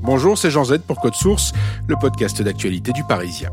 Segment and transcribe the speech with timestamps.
[0.00, 1.52] Bonjour, c'est Jean Z pour Code Source,
[1.88, 3.50] le podcast d'actualité du Parisien.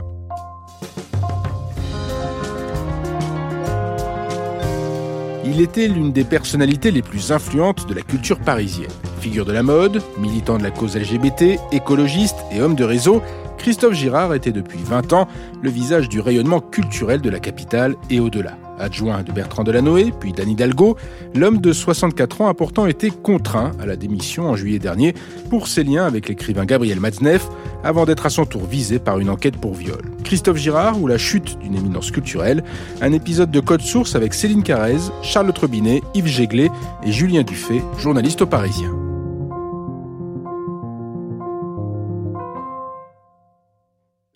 [5.44, 8.92] Il était l'une des personnalités les plus influentes de la culture parisienne.
[9.20, 13.22] Figure de la mode, militant de la cause LGBT, écologiste et homme de réseau,
[13.58, 15.28] Christophe Girard était depuis 20 ans
[15.62, 18.58] le visage du rayonnement culturel de la capitale et au-delà.
[18.80, 20.98] Adjoint de Bertrand Delanoë, puis d'Anne Hidalgo,
[21.34, 25.14] l'homme de 64 ans a pourtant été contraint à la démission en juillet dernier
[25.50, 27.48] pour ses liens avec l'écrivain Gabriel Matzneff,
[27.84, 30.02] avant d'être à son tour visé par une enquête pour viol.
[30.24, 32.64] Christophe Girard ou la chute d'une éminence culturelle,
[33.02, 36.70] un épisode de Code Source avec Céline Carrez, Charles Trebinet, Yves Jéglet
[37.06, 38.92] et Julien Dufay, journaliste au Parisien.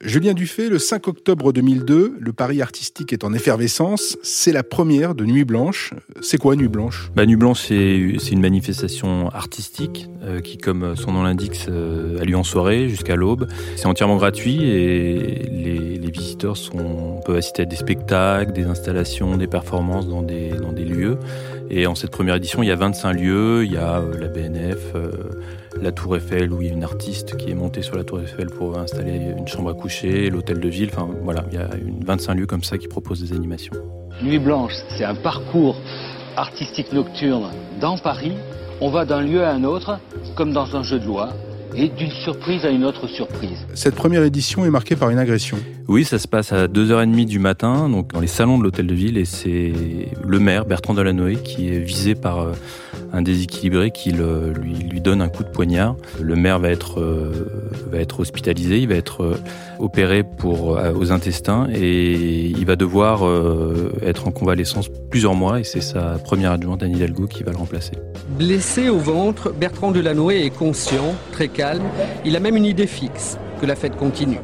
[0.02, 4.18] Julien Dufay, le 5 octobre 2002, le Paris artistique est en effervescence.
[4.24, 5.94] C'est la première de Nuit Blanche.
[6.22, 7.12] C'est quoi Nuit Blanche?
[7.18, 12.38] Bah, Nuit Blanche, c'est une manifestation artistique euh, qui, comme son nom l'indique, a lieu
[12.38, 13.50] en soirée jusqu'à l'aube.
[13.76, 15.18] C'est entièrement gratuit et
[15.52, 20.52] les, les visiteurs sont, peuvent assister à des spectacles, des installations, des performances dans des,
[20.52, 21.18] dans des lieux.
[21.70, 23.64] Et en cette première édition, il y a 25 lieux.
[23.64, 25.12] Il y a euh, la BNF, euh,
[25.82, 28.22] la Tour Eiffel, où il y a une artiste qui est montée sur la Tour
[28.22, 30.90] Eiffel pour installer une chambre à coucher, l'hôtel de ville.
[30.94, 33.74] Enfin, voilà, il y a une 25 lieux comme ça qui proposent des animations.
[34.24, 35.78] Nuit Blanche, c'est un parcours
[36.36, 37.50] artistique nocturne
[37.80, 38.34] dans Paris.
[38.82, 40.00] On va d'un lieu à un autre,
[40.36, 41.30] comme dans un jeu de loi,
[41.76, 43.66] et d'une surprise à une autre surprise.
[43.74, 45.58] Cette première édition est marquée par une agression.
[45.88, 48.94] Oui, ça se passe à 2h30 du matin, donc dans les salons de l'hôtel de
[48.94, 49.74] ville, et c'est
[50.26, 52.52] le maire, Bertrand Delanoë, qui est visé par euh,
[53.12, 55.96] un déséquilibré qui le- lui, lui donne un coup de poignard.
[56.22, 57.32] Le maire va être, euh,
[57.92, 59.36] va être hospitalisé, il va être euh,
[59.80, 62.14] opéré pour, euh, aux intestins, et
[62.48, 66.96] il va devoir euh, être en convalescence plusieurs mois, et c'est sa première adjointe, Anne
[66.96, 67.94] Hidalgo, qui va le remplacer.
[68.38, 71.84] Blessé au ventre, Bertrand Delanoë est conscient, très calme.
[72.26, 74.40] Il a même une idée fixe, que la fête continue.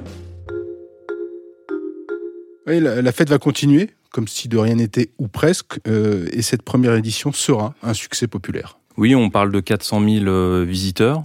[2.67, 6.41] Oui, la, la fête va continuer, comme si de rien n'était ou presque, euh, et
[6.41, 8.79] cette première édition sera un succès populaire.
[8.95, 11.23] Oui, on parle de 400 000 euh, visiteurs.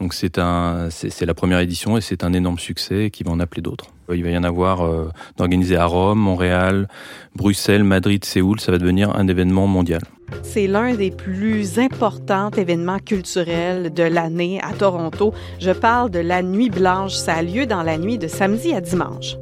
[0.00, 3.32] Donc c'est un, c'est c'est la première édition et c'est un énorme succès qui va
[3.32, 3.88] en appeler d'autres.
[4.08, 6.88] Euh, Il va y en avoir euh, d'organisés à Rome, Montréal,
[7.36, 8.58] Bruxelles, Madrid, Séoul.
[8.58, 10.00] Ça va devenir un événement mondial.
[10.42, 15.34] C'est l'un des plus importants événements culturels de l'année à Toronto.
[15.58, 17.12] Je parle de la Nuit Blanche.
[17.12, 19.36] Ça a lieu dans la nuit de samedi à dimanche.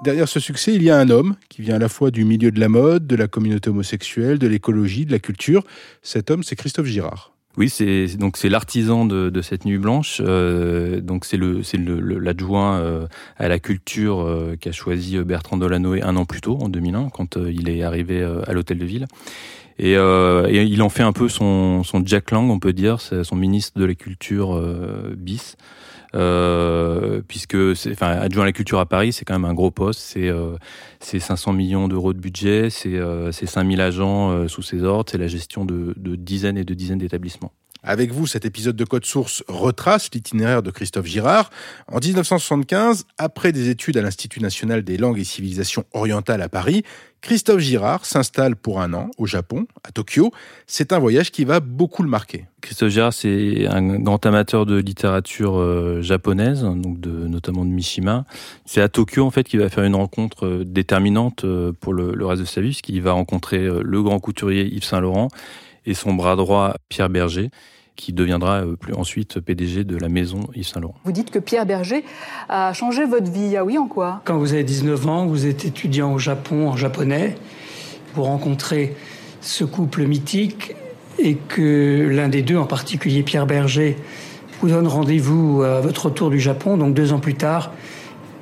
[0.00, 2.52] Derrière ce succès, il y a un homme qui vient à la fois du milieu
[2.52, 5.64] de la mode, de la communauté homosexuelle, de l'écologie, de la culture.
[6.02, 7.32] Cet homme, c'est Christophe Girard.
[7.56, 10.22] Oui, c'est donc c'est l'artisan de, cette nuit blanche.
[10.24, 16.02] Euh, donc c'est le c'est l'adjoint euh, à la culture euh, qu'a choisi Bertrand Delanoë
[16.02, 19.06] un an plus tôt, en 2001, quand il est arrivé à l'hôtel de ville.
[19.80, 23.36] Et, et il en fait un peu son, son Jack Lang, on peut dire, son
[23.36, 24.60] ministre de la culture
[25.16, 25.56] bis.
[26.14, 30.00] Euh, puisque enfin adjoint à la culture à Paris c'est quand même un gros poste.
[30.00, 30.56] C'est euh,
[31.00, 32.70] c'est 500 millions d'euros de budget.
[32.70, 35.10] C'est euh, c'est 5000 agents euh, sous ses ordres.
[35.10, 37.52] C'est la gestion de, de dizaines et de dizaines d'établissements
[37.84, 41.50] Avec vous, cet épisode de Code Source retrace l'itinéraire de Christophe Girard.
[41.86, 46.82] En 1975, après des études à l'Institut national des langues et civilisations orientales à Paris,
[47.20, 50.32] Christophe Girard s'installe pour un an au Japon, à Tokyo.
[50.66, 52.46] C'est un voyage qui va beaucoup le marquer.
[52.60, 58.24] Christophe Girard, c'est un grand amateur de littérature euh, japonaise, donc notamment de Mishima.
[58.66, 62.12] C'est à Tokyo en fait qu'il va faire une rencontre euh, déterminante euh, pour le,
[62.14, 65.28] le reste de sa vie, puisqu'il va rencontrer le grand couturier Yves Saint Laurent
[65.88, 67.50] et son bras droit Pierre Berger,
[67.96, 70.94] qui deviendra euh, plus ensuite PDG de la maison Yves Saint Laurent.
[71.04, 72.04] Vous dites que Pierre Berger
[72.48, 73.56] a changé votre vie.
[73.56, 74.20] Ah oui, en quoi?
[74.24, 77.36] Quand vous avez 19 ans, vous êtes étudiant au Japon en japonais,
[78.14, 78.94] vous rencontrez
[79.40, 80.76] ce couple mythique
[81.18, 83.96] et que l'un des deux, en particulier Pierre Berger,
[84.60, 87.72] vous donne rendez-vous à votre retour du Japon, donc deux ans plus tard,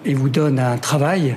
[0.04, 1.37] et vous donne un travail,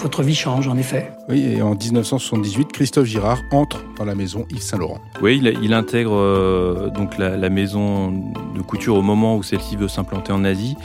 [0.00, 1.12] votre vie change en effet.
[1.28, 4.98] Oui, et en 1978, Christophe Girard entre dans la maison Yves Saint-Laurent.
[5.22, 9.76] Oui, il, il intègre euh, donc la, la, maison de couture au moment où celle-ci
[9.76, 10.76] veut s'implanter en Asie.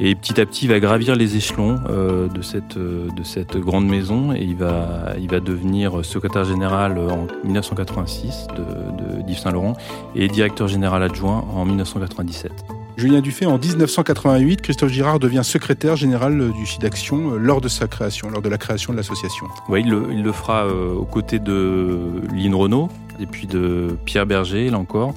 [0.00, 3.56] Et petit à petit, il va gravir les échelons euh, de, cette, euh, de cette
[3.56, 9.38] grande maison et il va, il va devenir secrétaire général en 1986 de, de d'Yves
[9.38, 9.74] Saint-Laurent
[10.14, 12.81] et directeur général adjoint en 1997.
[13.02, 18.30] Julien Dufay, en 1988, Christophe Girard devient secrétaire général du SIDAction lors de sa création,
[18.30, 19.46] lors de la création de l'association.
[19.68, 23.96] Oui, il le, il le fera euh, aux côtés de Lynn Renault et puis de
[24.04, 25.14] Pierre Berger, là encore.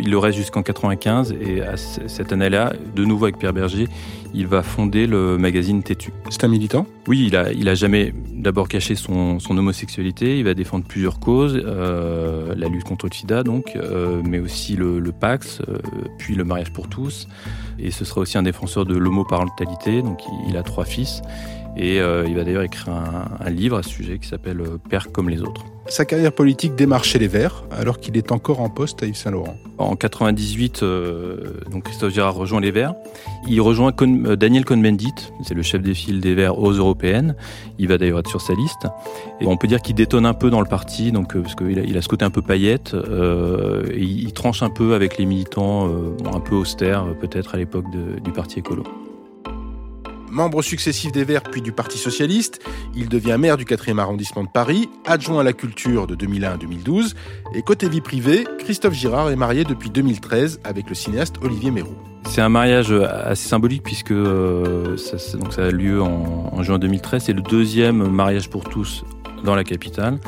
[0.00, 3.88] Il le reste jusqu'en 95 et à cette année-là, de nouveau avec Pierre Berger,
[4.34, 6.12] il va fonder le magazine Tétu.
[6.30, 6.86] C'est un militant?
[7.06, 10.38] Oui, il a, il a jamais d'abord caché son, son, homosexualité.
[10.38, 14.76] Il va défendre plusieurs causes, euh, la lutte contre le sida donc, euh, mais aussi
[14.76, 15.78] le, le Pax, euh,
[16.18, 17.28] puis le mariage pour tous.
[17.78, 20.02] Et ce sera aussi un défenseur de l'homoparentalité.
[20.02, 21.22] Donc il a trois fils.
[21.78, 24.78] Et euh, il va d'ailleurs écrire un, un, livre à ce sujet qui s'appelle euh,
[24.90, 25.64] Père comme les autres.
[25.86, 29.16] Sa carrière politique démarre chez les Verts, alors qu'il est encore en poste à Yves
[29.16, 29.56] Saint-Laurent.
[29.78, 31.36] En 98, euh,
[31.70, 32.94] donc Christophe Girard rejoint les Verts.
[33.46, 35.14] Il rejoint Con Daniel Cohn-Bendit,
[35.44, 37.36] c'est le chef des files des Verts aux Européennes.
[37.78, 38.88] Il va d'ailleurs être sur sa liste.
[39.40, 41.82] Et on peut dire qu'il détonne un peu dans le parti, donc parce qu'il a,
[41.82, 42.94] il a ce côté un peu paillette.
[42.94, 47.86] et il, il, tranche un peu avec les militants, un peu austères peut-être à l'époque
[47.90, 48.82] du parti écolo.
[50.30, 52.60] Membre successif des Verts puis du Parti Socialiste,
[52.94, 56.56] il devient maire du 4e arrondissement de Paris, adjoint à la culture de 2001 à
[56.56, 57.14] 2012,
[57.54, 61.94] et côté vie privée, Christophe Girard est marié depuis 2013 avec le cinéaste Olivier Mérou.
[62.28, 67.22] C'est un mariage assez symbolique puisque euh, ça, a lieu en, juin 2013.
[67.24, 69.04] C'est le deuxième mariage pour tous
[69.44, 70.18] dans la capitale.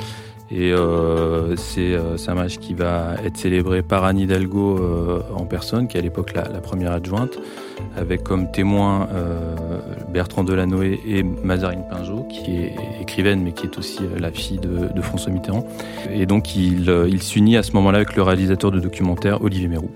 [0.50, 5.44] Et euh, c'est euh, un mariage qui va être célébré par Anne Hidalgo euh, en
[5.44, 7.38] personne, qui est à l'époque la, première adjointe,
[7.96, 9.54] avec comme témoins euh,
[10.08, 14.58] Bertrand Delanoë et Mazarine Pinjot, qui est écrivaine mais qui est aussi euh, la fille
[14.58, 15.64] de, François Mitterrand.
[16.12, 19.90] Et donc il, il s'unit à ce moment-là avec le réalisateur de documentaire Olivier Mérou.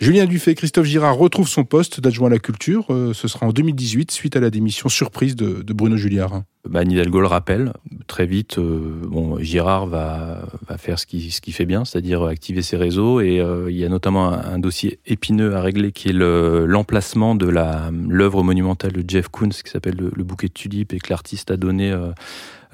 [0.00, 2.86] Julien Dufay, Christophe Girard retrouve son poste d'adjoint à la culture.
[2.90, 6.42] Euh, ce sera en 2018, suite à la démission surprise de, de Bruno Julliard.
[6.68, 7.72] Bah, Hidalgo le rappelle.
[8.06, 12.22] Très vite, euh, bon, Girard va, va faire ce qu'il ce qui fait bien, c'est-à-dire
[12.24, 13.20] activer ses réseaux.
[13.20, 17.38] Et euh, il y a notamment un, dossier épineux à régler qui est l'emplacement le,
[17.38, 21.10] de l'œuvre monumentale de Jeff Koons qui s'appelle le, le, bouquet de tulipes et que
[21.10, 22.10] l'artiste a donné euh,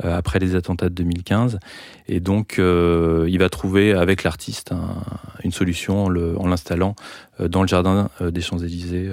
[0.03, 1.59] après les attentats de 2015.
[2.07, 5.03] Et donc, euh, il va trouver avec l'artiste un,
[5.43, 6.95] une solution en l'installant
[7.41, 9.11] euh, dans le jardin euh, des Champs-Élysées,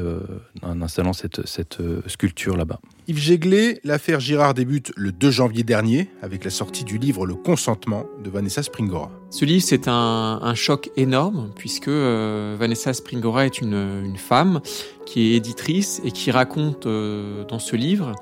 [0.62, 2.80] en installant cette, cette sculpture là-bas.
[3.07, 7.33] Yves Jéglé, l'affaire Girard débute le 2 janvier dernier avec la sortie du livre Le
[7.33, 9.12] consentement de Vanessa Springora.
[9.31, 14.62] Ce livre, c'est un, un, choc énorme puisque euh, Vanessa Springora est une, une, femme
[15.06, 18.13] qui est éditrice et qui raconte euh, dans ce livre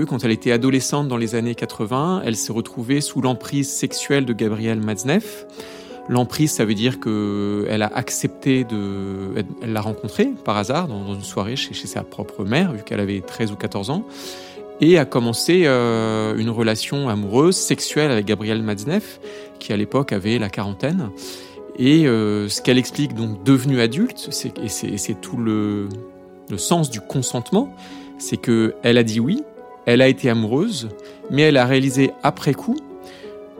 [0.00, 4.32] quand elle était adolescente dans les années 80, elle s'est retrouvée sous l'emprise sexuelle de
[4.32, 5.46] Gabriel Matzneff.
[6.08, 11.14] L'emprise, ça veut dire que elle a accepté de, elle l'a rencontré par hasard dans,
[11.14, 14.04] une soirée chez, sa propre mère, vu qu'elle avait 13 ou 14 ans,
[14.80, 19.18] et a commencé euh, une relation amoureuse, sexuelle avec Gabriel Matzneff,
[19.58, 21.10] qui à l'époque avait la quarantaine.
[21.78, 24.28] Et euh, ce qu'elle explique donc devenue adulte,
[24.62, 25.88] et c'est, tout le,
[26.50, 27.74] le sens du consentement,
[28.18, 29.42] c'est que elle a dit oui,
[29.86, 30.88] elle a été amoureuse,
[31.30, 32.76] mais elle a réalisé après coup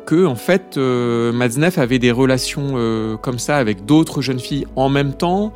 [0.04, 1.32] que en fait euh,
[1.76, 5.52] avait des relations euh, comme ça avec d'autres jeunes filles en même temps,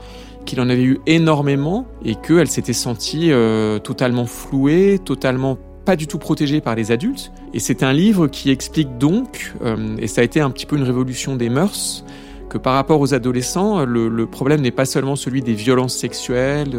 [0.46, 6.06] qu'il en avait eu énormément et qu'elle s'était sentie euh, totalement flouée, totalement pas du
[6.06, 7.32] tout protégée par les adultes.
[7.52, 10.76] Et c'est un livre qui explique donc, euh, et ça a été un petit peu
[10.76, 12.04] une révolution des mœurs,
[12.48, 16.70] que par rapport aux adolescents, le, le problème n'est pas seulement celui des violences sexuelles,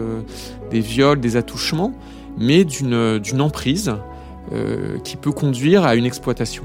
[0.72, 1.94] des viols, des attouchements,
[2.38, 3.94] mais d'une emprise
[5.04, 6.64] qui peut conduire à une exploitation.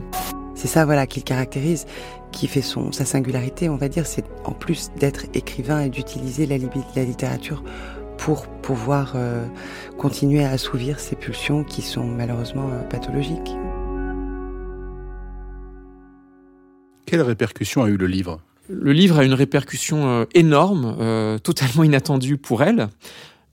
[0.55, 1.87] C'est ça, voilà, qui le caractérise,
[2.33, 6.47] qui fait son, sa singularité, on va dire, c'est en plus d'être écrivain et d'utiliser
[6.47, 7.63] la, la, littérature
[8.19, 9.45] pour pouvoir euh,
[9.99, 13.57] continuer à assouvir ces pulsions qui sont malheureusement euh, pathologiques.
[17.07, 18.41] Quelle répercussion a eu le livre?
[18.69, 20.97] Le livre a une répercussion euh, énorme,
[21.43, 22.89] totalement inattendue pour elle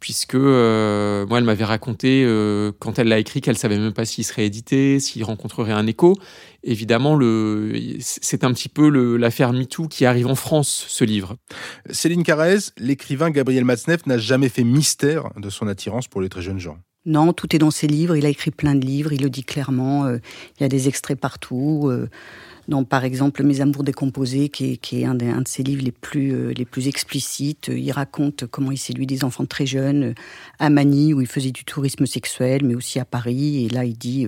[0.01, 4.03] puisque euh, moi elle m'avait raconté euh, quand elle l'a écrit qu'elle savait même pas
[4.03, 6.17] s'il serait édité, s'il rencontrerait un écho.
[6.63, 11.37] Évidemment, le c'est un petit peu l'affaire MeToo qui arrive en France, ce livre.
[11.89, 16.41] Céline Carrez, l'écrivain Gabriel Matzneff n'a jamais fait mystère de son attirance pour les très
[16.41, 16.77] jeunes gens.
[17.05, 18.15] Non, tout est dans ses livres.
[18.15, 20.05] Il a écrit plein de livres, il le dit clairement.
[20.05, 20.17] Euh,
[20.59, 21.91] il y a des extraits partout.
[22.61, 26.31] Euh, dans, par exemple, Mes amours décomposés, qui est, un, de, ses livres les plus,
[26.31, 27.69] euh, les plus explicites.
[27.73, 30.13] Il raconte comment il séduit des enfants très jeunes
[30.59, 33.65] à Manille, où il faisait du tourisme sexuel, mais aussi à Paris.
[33.65, 34.27] Et là, il dit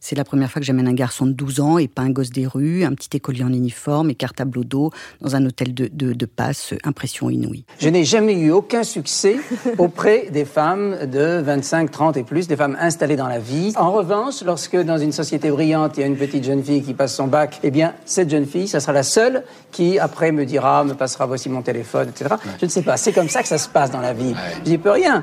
[0.00, 2.30] c'est la première fois que j'amène un garçon de 12 ans et pas un gosse
[2.30, 5.88] des rues, un petit écolier en uniforme et cartable au dos dans un hôtel de,
[5.92, 7.64] de, passe, impression inouïe.
[7.78, 9.36] Je n'ai jamais eu aucun succès
[9.78, 13.74] auprès des femmes de 25, 30 et plus, des femmes installées dans la vie.
[13.76, 16.94] En revanche, lorsque dans une société brillante, il y a une petite jeune fille qui
[16.94, 20.44] passe son bac, eh bien, cette jeune fille, ça sera la seule qui, après, me
[20.44, 22.34] dira, me passera voici mon téléphone, etc.
[22.58, 22.96] Je ne sais pas.
[22.96, 24.34] C'est comme ça que ça se passe dans la vie.
[24.64, 25.22] Je n'y peux rien.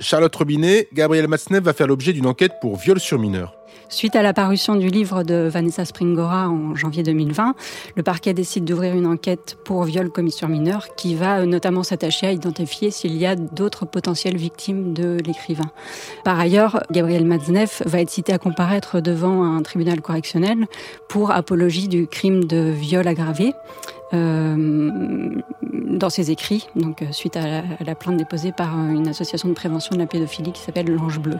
[0.00, 3.54] Charlotte Robinet, Gabriel Matzneff va faire l'objet d'une enquête pour viol sur mineur.
[3.88, 7.54] Suite à la parution du livre de Vanessa Springora en janvier 2020,
[7.94, 12.26] le parquet décide d'ouvrir une enquête pour viol commis sur mineur qui va notamment s'attacher
[12.26, 15.70] à identifier s'il y a d'autres potentielles victimes de l'écrivain.
[16.24, 20.66] Par ailleurs, Gabriel Matzneff va être cité à comparaître devant un tribunal correctionnel
[21.10, 23.52] pour apologie du crime de viol aggravé.
[24.14, 25.42] Euh,
[25.72, 29.94] dans ses écrits, donc euh, suite à la, plainte déposée par une association de prévention
[29.94, 31.38] de la pédophilie qui s'appelle l'Ange Bleu.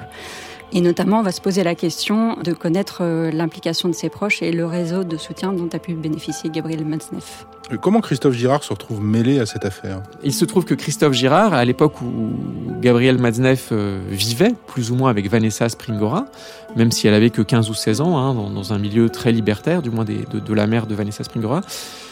[0.74, 4.42] Et notamment, on va se poser la question de connaître euh, l'implication de ses proches
[4.42, 7.46] et le réseau de soutien dont a pu bénéficier Gabriel Matzneff.
[7.80, 10.02] Comment Christophe Girard se retrouve mêlé à cette affaire?
[10.22, 12.32] Il se trouve que Christophe Girard, à l'époque où
[12.80, 16.26] Gabriel Matzneff euh, vivait, plus ou moins avec Vanessa Springora,
[16.74, 19.82] même si elle avait que 15 ou 16 ans, hein, dans, un milieu très libertaire,
[19.82, 21.60] du moins de, la mère de Vanessa Springora,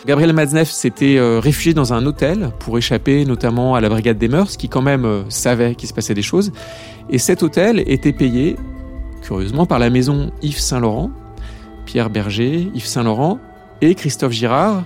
[0.06, 4.28] Gabriel Matzneff s'était euh, réfugié dans un hôtel pour échapper notamment à la brigade des
[4.28, 6.52] mœurs, qui quand même savait qu'il se passait des choses.
[7.10, 8.56] Et cet hôtel était payé,
[9.22, 11.10] curieusement, par la maison Yves Saint-Laurent,
[11.84, 13.38] Pierre Berger, Yves Saint-Laurent
[13.80, 14.84] et Christophe Girard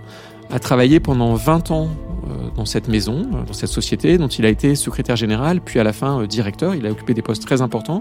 [0.50, 1.88] a travaillé pendant 20 ans
[2.26, 5.78] euh, dans cette maison, euh, dans cette société, dont il a été secrétaire général, puis
[5.80, 6.74] à la fin euh, directeur.
[6.74, 8.00] Il a occupé des postes très importants.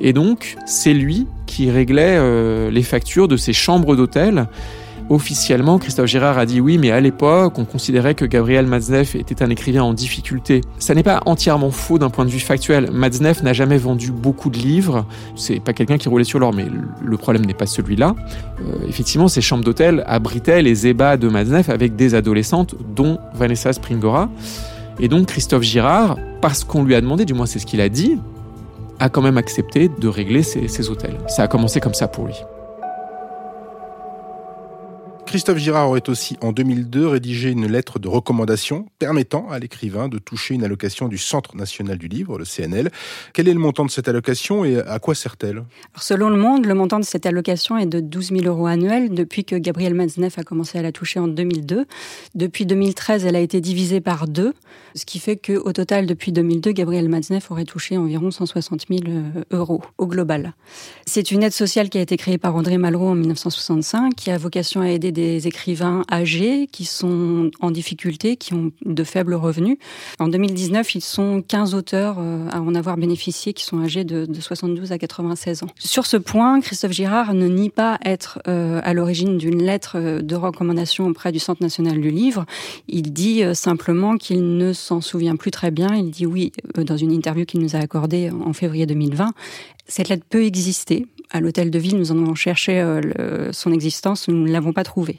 [0.00, 4.48] Et donc, c'est lui qui réglait les factures de ces chambres d'hôtel
[5.10, 9.42] officiellement, Christophe Girard a dit oui, mais à l'époque, on considérait que Gabriel Matzneff était
[9.42, 10.62] un écrivain en difficulté.
[10.78, 12.90] Ça n'est pas entièrement faux d'un point de vue factuel.
[12.92, 15.04] Matzneff n'a jamais vendu beaucoup de livres.
[15.34, 16.66] C'est pas quelqu'un qui roulait sur l'or, mais
[17.04, 18.14] le problème n'est pas celui-là.
[18.60, 23.72] Euh, effectivement, ces chambres d'hôtel abritaient les ébats de Matzneff avec des adolescentes, dont Vanessa
[23.72, 24.30] Springora.
[25.00, 27.88] Et donc Christophe Girard, parce qu'on lui a demandé, du moins c'est ce qu'il a
[27.88, 28.18] dit,
[29.00, 31.18] a quand même accepté de régler ces hôtels.
[31.26, 32.34] Ça a commencé comme ça pour lui.
[35.30, 40.18] Christophe Girard aurait aussi, en 2002, rédigé une lettre de recommandation permettant à l'écrivain de
[40.18, 42.90] toucher une allocation du Centre national du livre, le CNL.
[43.32, 45.62] Quel est le montant de cette allocation et à quoi sert-elle?
[45.96, 49.44] Selon Le Monde, le montant de cette allocation est de 12 000 euros annuels depuis
[49.44, 51.86] que Gabriel Matzneff a commencé à la toucher en 2002.
[52.34, 54.52] Depuis 2013, elle a été divisée par deux,
[54.96, 59.44] ce qui fait qu'au total, depuis 2002, Gabriel Matzneff aurait touché environ 160 000 euh,
[59.52, 60.54] euros au global.
[61.06, 64.38] C'est une aide sociale qui a été créée par André Malraux en 1965, qui a
[64.38, 69.34] vocation à aider des des écrivains âgés qui sont en difficulté, qui ont de faibles
[69.34, 69.76] revenus.
[70.18, 74.26] En 2019, ils sont 15 auteurs euh, à en avoir bénéficié qui sont âgés de,
[74.40, 75.66] 72 à 96 ans.
[75.78, 80.22] Sur ce point, Christophe Girard ne nie pas être euh, à l'origine d'une lettre euh,
[80.22, 82.46] de recommandation auprès du Centre national du livre.
[82.88, 85.94] Il dit simplement qu'il ne s'en souvient plus très bien.
[85.94, 89.32] Il dit oui dans une interview qu'il nous a accordée en février 2020.
[89.90, 91.06] Cette lettre peut exister.
[91.30, 94.84] À l'hôtel de ville, nous en avons cherché euh, son existence, nous ne l'avons pas
[94.84, 95.18] trouvée.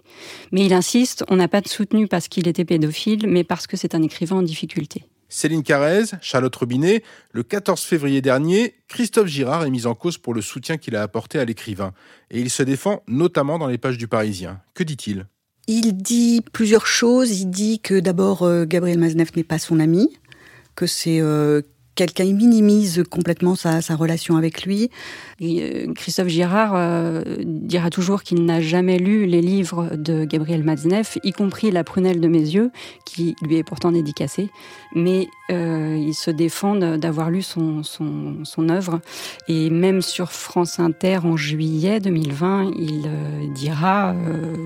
[0.51, 3.95] Mais il insiste, on n'a pas soutenu parce qu'il était pédophile, mais parce que c'est
[3.95, 5.03] un écrivain en difficulté.
[5.27, 10.33] Céline Carrez, Charlotte Robinet, le 14 février dernier, Christophe Girard est mis en cause pour
[10.33, 11.93] le soutien qu'il a apporté à l'écrivain.
[12.29, 14.61] Et il se défend notamment dans les pages du Parisien.
[14.73, 15.27] Que dit-il?
[15.67, 17.39] Il dit plusieurs choses.
[17.39, 20.09] Il dit que d'abord, euh, Gabriel Mazneff n'est pas son ami,
[20.75, 21.61] que c'est euh,
[22.07, 24.89] quelqu'un minimise complètement sa, relation avec lui.
[25.41, 31.17] Euh, Christophe Girard euh, dira toujours qu'il n'a jamais lu les livres de Gabriel Matzneff,
[31.23, 32.71] y compris La prunelle de mes yeux,
[33.05, 34.49] qui lui est pourtant dédicacée.
[34.93, 37.81] Mais euh, il se défend d'avoir lu son,
[38.69, 39.01] œuvre.
[39.47, 43.09] Et même sur France Inter en juillet 2020, il
[43.53, 44.15] dira,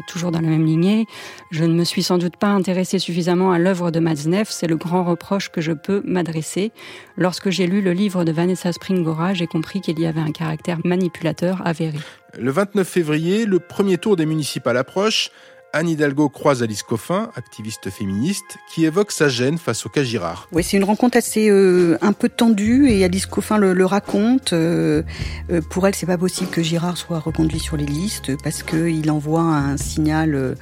[0.08, 1.06] toujours dans la même lignée,
[1.52, 4.76] Je ne me suis sans doute pas intéressé suffisamment à l'œuvre de Matzneff, c'est le
[4.76, 6.72] grand reproche que je peux m'adresser.
[7.18, 10.65] Lorsque j'ai lu le livre de Vanessa Springora, j'ai compris qu'il y avait un caractère
[10.84, 11.98] manipulateur avéré.
[12.38, 15.32] Le 29 février, le premier tour des municipales approche.
[15.76, 20.48] Anne Hidalgo croise Alice Coffin, activiste féministe, qui évoque sa gêne face au cas Girard.
[20.54, 24.54] Oui, c'est une rencontre assez euh, un peu tendue et Alice Coffin le, raconte.
[24.54, 25.04] Euh,
[25.52, 29.12] euh, pour elle, c'est pas possible que Girard soit reconduit sur les listes parce qu'il
[29.12, 30.56] envoie un signal,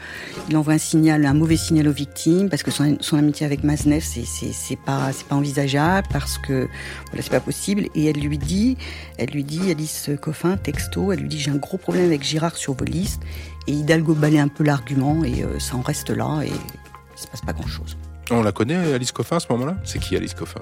[0.49, 4.01] il envoie un signal, un mauvais signal aux victimes parce que son, amitié avec Maznev,
[4.01, 6.67] c'est c'est pas c'est pas envisageable parce que
[7.11, 7.87] voilà, c'est pas possible.
[7.93, 8.77] Et elle lui dit,
[9.19, 12.55] elle lui dit Alice Coffin texto, elle lui dit j'ai un gros problème avec Girard
[12.55, 13.21] sur vos listes
[13.67, 17.27] et Hidalgo balaye un peu l'argument et euh, ça en reste là et il se
[17.27, 17.97] passe pas grand-chose.
[18.31, 19.75] On la connaît, Alice Coffin, à ce moment-là?
[19.83, 20.61] C'est qui Alice Coffin?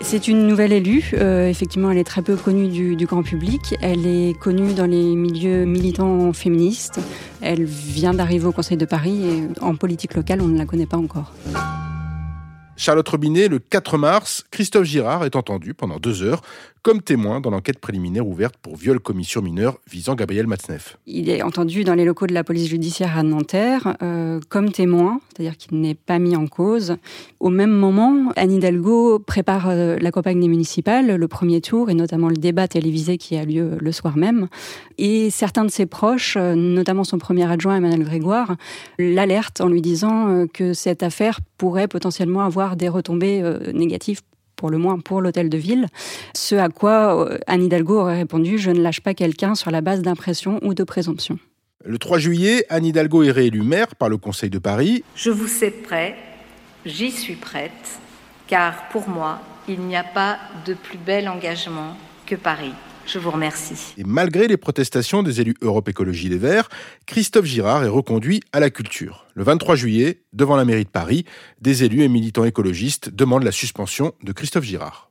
[0.00, 1.12] C'est une nouvelle élue.
[1.14, 3.76] Euh, effectivement, elle est très peu connue du, du, grand public.
[3.82, 6.98] Elle est connue dans les milieux militants féministes.
[7.40, 10.86] Elle vient d'arriver au Conseil de Paris et en politique locale, on ne la connaît
[10.86, 11.32] pas encore.
[12.82, 16.42] Charlotte Robinet, le 4 mars, Christophe Girard est entendu pendant deux heures
[16.82, 20.98] comme témoin dans l'enquête préliminaire ouverte pour viol commission mineure visant Gabriel Matzneff.
[21.06, 25.20] Il est entendu dans les locaux de la police judiciaire à Nanterre euh, comme témoin,
[25.28, 26.96] c'est-à-dire qu'il n'est pas mis en cause.
[27.38, 31.94] Au même moment, Anne Hidalgo prépare euh, la campagne des municipales, le premier tour et
[31.94, 34.48] notamment le débat télévisé qui a lieu le soir même.
[34.98, 38.56] Et certains de ses proches, euh, notamment son premier adjoint Emmanuel Grégoire,
[38.98, 44.20] l'alertent en lui disant que cette affaire pourrait potentiellement avoir des retombées euh, négatives
[44.56, 45.86] pour le moins pour l'hôtel de ville.
[46.34, 49.80] Ce à quoi euh, Anne Hidalgo aurait répondu Je ne lâche pas quelqu'un sur la
[49.80, 51.38] base d'impression ou de présomption.
[51.84, 55.02] Le 3 juillet, Anne Hidalgo est réélue maire par le Conseil de Paris.
[55.16, 56.14] Je vous sais prêt,
[56.86, 57.98] j'y suis prête,
[58.46, 62.74] car pour moi, il n'y a pas de plus bel engagement que Paris.
[63.06, 63.94] Je vous remercie.
[63.98, 66.68] Et malgré les protestations des élus Europe Écologie Les Verts,
[67.06, 69.26] Christophe Girard est reconduit à la culture.
[69.34, 71.24] Le 23 juillet, devant la mairie de Paris,
[71.60, 75.10] des élus et militants écologistes demandent la suspension de Christophe Girard.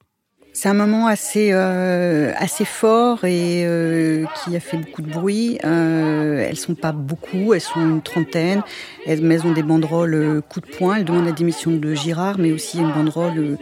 [0.53, 5.57] C'est un moment assez euh, assez fort et euh, qui a fait beaucoup de bruit.
[5.63, 8.61] Euh, elles sont pas beaucoup, elles sont une trentaine.
[9.05, 10.95] Elles, elles ont des banderoles euh, coup de poing.
[10.97, 13.57] Elles demandent la démission de Girard, mais aussi une banderole euh,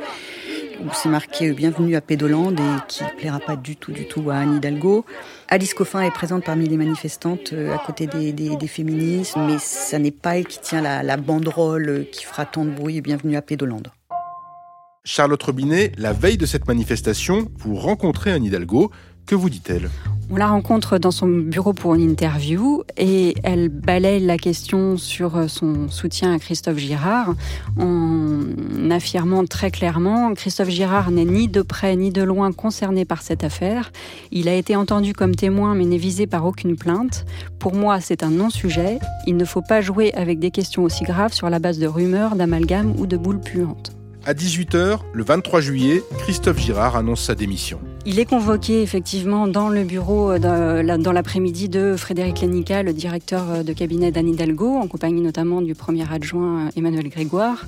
[0.81, 4.29] où c'est marqué Bienvenue à Pédolande et qui ne plaira pas du tout, du tout
[4.29, 5.05] à Anne Hidalgo.
[5.47, 10.37] Alice Coffin est présente parmi les manifestantes à côté des, féministes, mais ça n'est pas
[10.37, 13.91] elle qui tient la, banderole qui fera tant de bruit Bienvenue à Pédolande.
[15.03, 18.91] Charlotte Robinet, la veille de cette manifestation, vous rencontrez Anne Hidalgo.
[19.29, 19.91] Que vous dit-elle
[20.31, 25.47] On la rencontre dans son bureau pour une interview et elle balaye la question sur
[25.47, 27.35] son soutien à Christophe Girard
[27.79, 28.39] en
[28.89, 33.43] affirmant très clairement Christophe Girard n'est ni de près ni de loin concerné par cette
[33.43, 33.91] affaire.
[34.31, 37.27] Il a été entendu comme témoin mais n'est visé par aucune plainte.
[37.59, 38.97] Pour moi, c'est un non-sujet.
[39.27, 42.35] Il ne faut pas jouer avec des questions aussi graves sur la base de rumeurs,
[42.35, 43.98] d'amalgames ou de boules puantes.
[44.25, 47.79] À 18h, le 23 juillet, Christophe Girard annonce sa démission.
[48.05, 53.73] Il est convoqué effectivement dans le bureau dans l'après-midi de Frédéric Lénica, le directeur de
[53.73, 57.65] cabinet d'Anne Hidalgo, en compagnie notamment du premier adjoint Emmanuel Grégoire.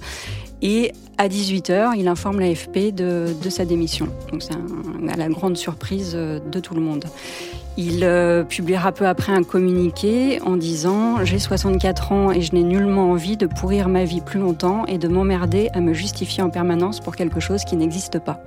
[0.61, 4.09] Et à 18h, il informe l'AFP de, de, sa démission.
[4.31, 7.05] Donc c'est à la grande surprise de tout le monde.
[7.77, 12.63] Il euh, publiera peu après un communiqué en disant J'ai 64 ans et je n'ai
[12.63, 16.49] nullement envie de pourrir ma vie plus longtemps et de m'emmerder à me justifier en
[16.49, 18.41] permanence pour quelque chose qui n'existe pas.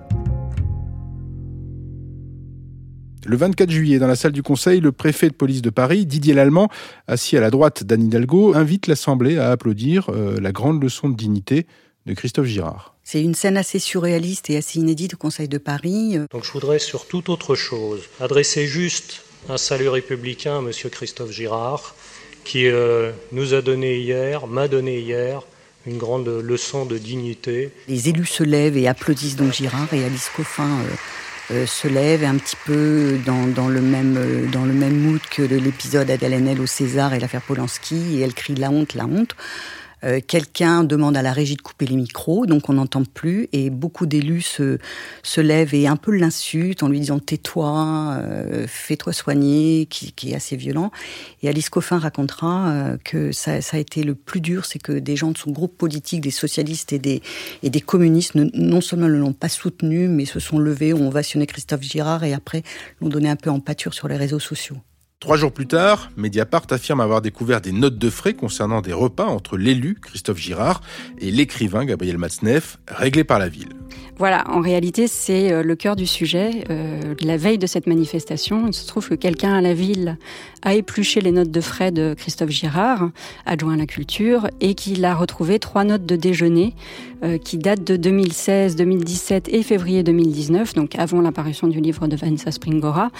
[3.26, 6.34] Le 24 juillet, dans la salle du Conseil, le préfet de police de Paris, Didier
[6.34, 6.68] Lallemand,
[7.08, 11.16] assis à la droite d'Anne Hidalgo, invite l'Assemblée à applaudir euh, la grande leçon de
[11.16, 11.66] dignité
[12.04, 12.93] de Christophe Girard.
[13.04, 16.18] C'est une scène assez surréaliste et assez inédite au Conseil de Paris.
[16.30, 20.70] Donc je voudrais sur toute autre chose adresser juste un salut républicain à M.
[20.90, 21.94] Christophe Girard,
[22.44, 25.42] qui euh, nous a donné hier, m'a donné hier,
[25.86, 27.70] une grande leçon de dignité.
[27.88, 30.94] Les élus se lèvent et applaudissent donc Girard et Alice Coffin euh,
[31.50, 35.20] euh, se lève un petit peu dans, dans, le même, euh, dans le même mood
[35.30, 39.04] que l'épisode Adèle Haenel au César et l'affaire Polanski, et elle crie la honte, la
[39.04, 39.36] honte.
[40.04, 43.70] Euh, quelqu'un demande à la régie de couper les micros, donc on n'entend plus, et
[43.70, 44.78] beaucoup d'élus se,
[45.22, 50.32] se lèvent et un peu l'insultent en lui disant tais-toi, euh, fais-toi soigner, qui, qui,
[50.32, 50.90] est assez violent.
[51.42, 54.92] Et Alice Coffin racontera euh, que ça, ça, a été le plus dur, c'est que
[54.92, 57.22] des gens de son groupe politique, des socialistes et des,
[57.62, 61.46] et des communistes, non seulement ne l'ont pas soutenu, mais se sont levés, ont ovationné
[61.46, 62.62] Christophe Girard et après
[63.00, 64.76] l'ont donné un peu en pâture sur les réseaux sociaux.
[65.24, 69.24] Trois jours plus tard, Mediapart affirme avoir découvert des notes de frais concernant des repas
[69.24, 70.82] entre l'élu, Christophe Girard,
[71.18, 73.70] et l'écrivain, Gabriel Matzneff, réglés par la ville.
[74.18, 76.64] Voilà, en réalité, c'est le cœur du sujet.
[76.70, 80.18] Euh, la veille de cette manifestation, il se trouve que quelqu'un à la ville
[80.62, 83.10] a épluché les notes de frais de Christophe Girard,
[83.44, 86.74] adjoint à la culture, et qu'il a retrouvé trois notes de déjeuner
[87.24, 92.16] euh, qui datent de 2016, 2017 et février 2019, donc avant l'apparition du livre de
[92.16, 93.10] Vanessa Springora,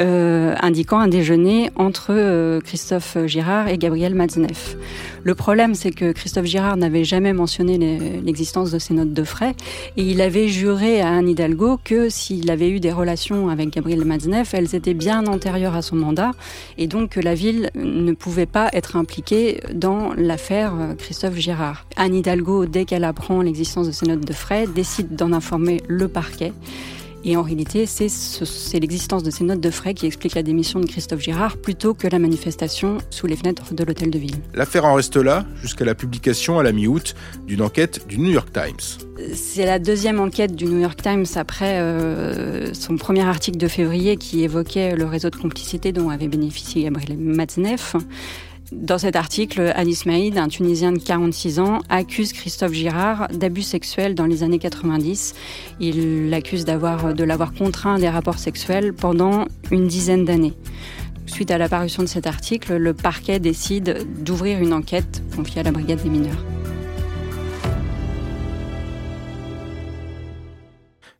[0.00, 4.76] euh, indiquant un déjeuner entre euh, Christophe Girard et Gabriel Matzneff.
[5.22, 7.78] Le problème, c'est que Christophe Girard n'avait jamais mentionné
[8.24, 9.54] l'existence de ces notes de frais
[9.96, 14.04] et il avait juré à Anne Hidalgo que s'il avait eu des relations avec Gabriel
[14.04, 16.32] Matzneff, elles étaient bien antérieures à son mandat
[16.78, 21.86] et donc que la ville ne pouvait pas être impliquée dans l'affaire euh, Christophe Girard.
[21.96, 26.08] Anne Hidalgo, dès qu'elle apprend l'existence de ces notes de frais, décide d'en informer le
[26.08, 26.52] parquet.
[27.24, 30.86] Et en réalité, c'est l'existence de ces notes de frais qui explique la démission de
[30.86, 34.36] Christophe Girard plutôt que la manifestation sous les fenêtres de l'hôtel de ville.
[34.54, 37.14] L'affaire en reste là jusqu'à la publication à la mi-août
[37.46, 39.34] d'une enquête du New York Times.
[39.34, 44.16] C'est la deuxième enquête du New York Times après euh, son premier article de février
[44.16, 47.96] qui évoquait le réseau de complicité dont avait bénéficié Gabriel Matzneff.
[48.72, 54.14] Dans cet article, Alice Maïd, un Tunisien de 46 ans, accuse Christophe Girard d'abus sexuels
[54.14, 55.34] dans les années 90.
[55.80, 60.54] Il l'accuse de l'avoir contraint à des rapports sexuels pendant une dizaine d'années.
[61.26, 65.72] Suite à l'apparition de cet article, le parquet décide d'ouvrir une enquête confiée à la
[65.72, 66.44] brigade des mineurs.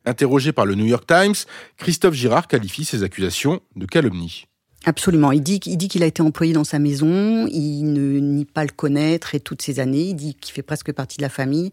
[0.05, 1.35] Interrogé par le New York Times,
[1.77, 4.45] Christophe Girard qualifie ces accusations de calomnie.
[4.85, 5.31] Absolument.
[5.31, 8.63] Il dit, il dit qu'il a été employé dans sa maison, il ne nie pas
[8.63, 11.71] le connaître et toutes ces années, il dit qu'il fait presque partie de la famille.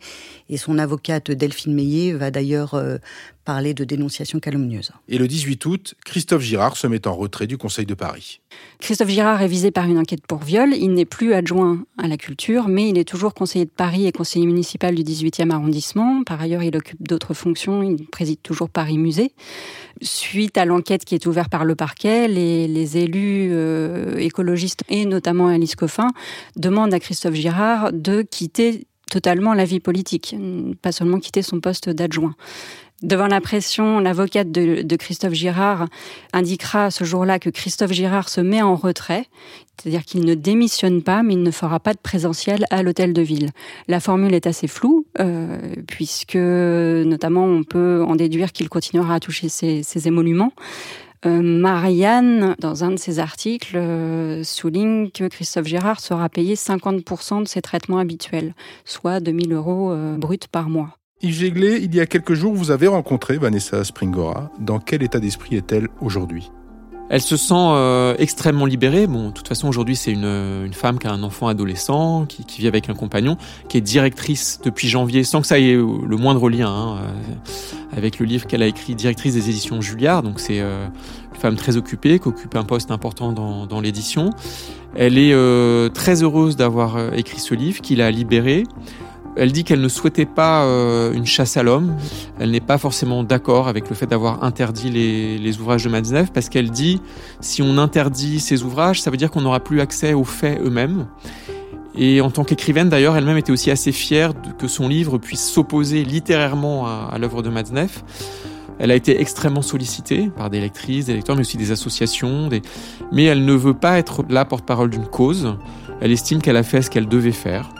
[0.50, 2.98] Et son avocate Delphine Meillet va d'ailleurs euh,
[3.48, 4.90] parler de dénonciation calomnieuse.
[5.08, 8.40] Et le 18 août, Christophe Girard se met en retrait du Conseil de Paris.
[8.78, 10.74] Christophe Girard est visé par une enquête pour viol.
[10.74, 14.12] Il n'est plus adjoint à la culture, mais il est toujours conseiller de Paris et
[14.12, 16.24] conseiller municipal du 18e arrondissement.
[16.24, 17.82] Par ailleurs, il occupe d'autres fonctions.
[17.82, 19.32] Il préside toujours Paris Musée.
[20.02, 25.48] Suite à l'enquête qui est ouverte par le parquet, les, élus euh, écologistes et notamment
[25.48, 26.08] Alice Coffin
[26.56, 30.36] demandent à Christophe Girard de quitter totalement la vie politique,
[30.82, 32.34] pas seulement quitter son poste d'adjoint.
[33.02, 35.86] Devant la pression, l'avocate de, Christophe Girard
[36.32, 39.26] indiquera ce jour-là que Christophe Girard se met en retrait,
[39.76, 43.22] c'est-à-dire qu'il ne démissionne pas, mais il ne fera pas de présentiel à l'hôtel de
[43.22, 43.50] ville.
[43.86, 49.20] La formule est assez floue, euh, puisque notamment on peut en déduire qu'il continuera à
[49.20, 50.52] toucher ses, émoluments.
[51.26, 57.42] Euh, Marianne, dans un de ses articles, euh, souligne que Christophe Girard sera payé 50%
[57.42, 58.54] de ses traitements habituels,
[58.84, 60.96] soit 2000 euros bruts par mois.
[61.20, 64.52] Yves Jéglé, il y a quelques jours, vous avez rencontré Vanessa Springora.
[64.60, 66.50] Dans quel état d'esprit est-elle aujourd'hui?
[67.10, 69.06] Elle se sent euh, extrêmement libérée.
[69.06, 72.44] Bon, de toute façon, aujourd'hui, c'est une, une, femme qui a un enfant adolescent, qui,
[72.44, 73.36] qui, vit avec un compagnon,
[73.68, 78.18] qui est directrice depuis janvier, sans que ça ait le moindre lien hein, euh, avec
[78.18, 80.22] le livre qu'elle a écrit, directrice des éditions Julliard.
[80.22, 80.86] Donc, c'est euh,
[81.34, 84.30] une femme très occupée, qui occupe un poste important dans, dans l'édition.
[84.94, 88.64] Elle est très heureuse d'avoir écrit ce livre, qu'il a libéré.
[89.38, 91.96] Elle dit qu'elle ne souhaitait pas euh, une chasse à l'homme.
[92.40, 96.48] Elle n'est pas forcément d'accord avec le fait d'avoir interdit les, ouvrages de Matzneff parce
[96.48, 97.00] qu'elle dit
[97.40, 101.06] si on interdit ces ouvrages, ça veut dire qu'on n'aura plus accès aux faits eux-mêmes.
[101.94, 106.04] Et en tant qu'écrivaine, d'ailleurs, elle-même était aussi assez fière que son livre puisse s'opposer
[106.04, 108.04] littérairement à, l'œuvre de Matzneff.
[108.78, 112.48] Elle a été extrêmement sollicitée par des lectrices, des lecteurs, mais aussi des associations.
[113.12, 115.56] Mais elle ne veut pas être la porte-parole d'une cause.
[116.00, 117.70] Elle estime qu'elle a fait ce qu'elle devait faire.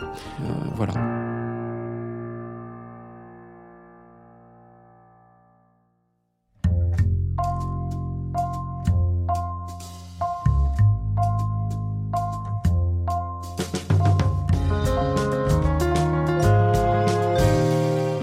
[0.41, 1.18] Euh, voilà.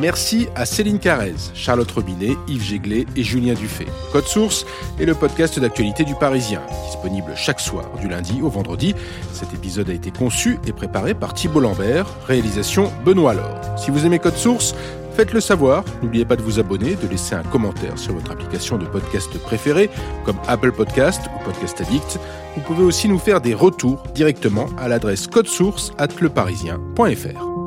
[0.06, 3.88] Merci à Céline Carrez, Charlotte Robinet, Yves Jéglé et Julien Dufay.
[4.12, 4.64] Code Source
[5.00, 8.94] est le podcast d'actualité du Parisien, disponible chaque soir du lundi au vendredi.
[9.32, 13.60] Cet épisode a été conçu et préparé par Thibault Lambert, réalisation Benoît Laure.
[13.76, 14.76] Si vous aimez Code Source,
[15.16, 18.84] Faites-le savoir, n'oubliez pas de vous abonner, de laisser un commentaire sur votre application de
[18.84, 19.88] podcast préférée,
[20.26, 22.20] comme Apple Podcast ou Podcast Addict.
[22.54, 27.65] Vous pouvez aussi nous faire des retours directement à l'adresse codesource at leparisien.fr.